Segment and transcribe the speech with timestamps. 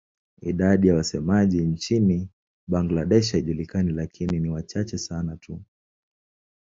[0.41, 2.29] Idadi ya wasemaji nchini
[2.67, 5.61] Bangladesh haijulikani lakini ni wachache sana tu.